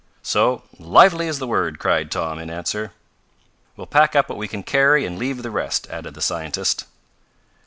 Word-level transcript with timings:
So, 0.23 0.63
lively 0.79 1.27
is 1.27 1.37
the 1.37 1.45
word!" 1.45 1.77
cried 1.77 2.09
Tom, 2.09 2.39
in 2.39 2.49
answer. 2.49 2.91
"We'll 3.77 3.85
pack 3.85 4.15
up 4.15 4.29
what 4.29 4.37
we 4.39 4.47
can 4.47 4.63
carry 4.63 5.05
and 5.05 5.19
leave 5.19 5.43
the 5.43 5.51
rest," 5.51 5.85
added 5.91 6.15
the 6.15 6.21
scientist. 6.21 6.85